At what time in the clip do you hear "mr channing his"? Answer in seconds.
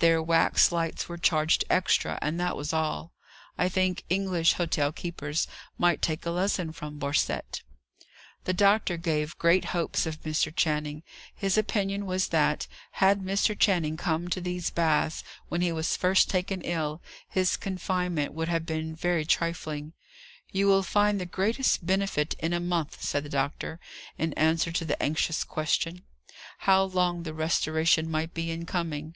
10.22-11.56